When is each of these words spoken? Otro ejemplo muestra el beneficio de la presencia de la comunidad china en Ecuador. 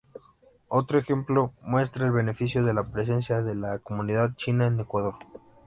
Otro 0.69 0.97
ejemplo 0.97 1.53
muestra 1.61 2.07
el 2.07 2.11
beneficio 2.11 2.63
de 2.65 2.73
la 2.73 2.89
presencia 2.89 3.43
de 3.43 3.53
la 3.53 3.77
comunidad 3.77 4.33
china 4.35 4.65
en 4.65 4.79
Ecuador. 4.79 5.13